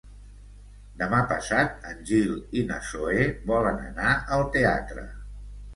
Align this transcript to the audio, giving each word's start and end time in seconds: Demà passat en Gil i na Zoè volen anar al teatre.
Demà 1.01 1.19
passat 1.33 1.85
en 1.91 2.01
Gil 2.09 2.33
i 2.63 2.67
na 2.73 2.81
Zoè 2.91 3.29
volen 3.53 3.81
anar 3.93 4.19
al 4.39 4.49
teatre. 4.59 5.11